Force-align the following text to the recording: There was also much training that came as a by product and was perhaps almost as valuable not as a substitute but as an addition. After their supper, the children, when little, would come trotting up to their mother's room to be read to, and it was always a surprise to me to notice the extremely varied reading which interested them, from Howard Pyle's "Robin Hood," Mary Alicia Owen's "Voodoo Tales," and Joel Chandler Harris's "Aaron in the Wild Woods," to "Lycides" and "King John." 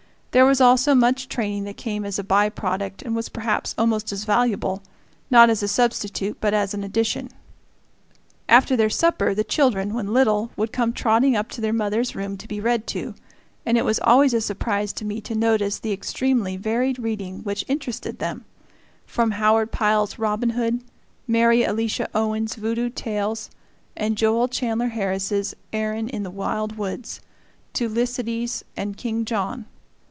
There 0.33 0.45
was 0.45 0.61
also 0.61 0.95
much 0.95 1.27
training 1.27 1.65
that 1.65 1.75
came 1.75 2.05
as 2.05 2.17
a 2.17 2.23
by 2.23 2.47
product 2.47 3.01
and 3.01 3.13
was 3.13 3.27
perhaps 3.27 3.75
almost 3.77 4.13
as 4.13 4.23
valuable 4.23 4.81
not 5.29 5.49
as 5.49 5.61
a 5.61 5.67
substitute 5.67 6.37
but 6.39 6.53
as 6.53 6.73
an 6.73 6.85
addition. 6.85 7.31
After 8.47 8.77
their 8.77 8.89
supper, 8.89 9.35
the 9.35 9.43
children, 9.43 9.93
when 9.93 10.13
little, 10.13 10.49
would 10.55 10.71
come 10.71 10.93
trotting 10.93 11.35
up 11.35 11.49
to 11.49 11.59
their 11.59 11.73
mother's 11.73 12.15
room 12.15 12.37
to 12.37 12.47
be 12.47 12.61
read 12.61 12.87
to, 12.87 13.13
and 13.65 13.77
it 13.77 13.83
was 13.83 13.99
always 13.99 14.33
a 14.33 14.39
surprise 14.39 14.93
to 14.93 15.03
me 15.03 15.19
to 15.19 15.35
notice 15.35 15.79
the 15.79 15.91
extremely 15.91 16.55
varied 16.55 16.97
reading 16.97 17.39
which 17.43 17.65
interested 17.67 18.19
them, 18.19 18.45
from 19.05 19.31
Howard 19.31 19.73
Pyle's 19.73 20.17
"Robin 20.17 20.51
Hood," 20.51 20.81
Mary 21.27 21.63
Alicia 21.65 22.07
Owen's 22.15 22.55
"Voodoo 22.55 22.87
Tales," 22.89 23.49
and 23.97 24.15
Joel 24.17 24.47
Chandler 24.47 24.87
Harris's 24.95 25.55
"Aaron 25.73 26.07
in 26.07 26.23
the 26.23 26.31
Wild 26.31 26.77
Woods," 26.77 27.19
to 27.73 27.89
"Lycides" 27.89 28.63
and 28.77 28.95
"King 28.95 29.25
John." 29.25 29.65